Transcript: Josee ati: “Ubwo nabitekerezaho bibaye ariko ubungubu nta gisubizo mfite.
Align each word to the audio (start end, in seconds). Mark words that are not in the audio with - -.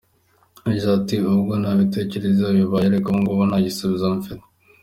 Josee 0.69 0.95
ati: 0.99 1.15
“Ubwo 1.33 1.53
nabitekerezaho 1.61 2.53
bibaye 2.59 2.85
ariko 2.87 3.07
ubungubu 3.09 3.43
nta 3.49 3.57
gisubizo 3.65 4.05
mfite. 4.19 4.43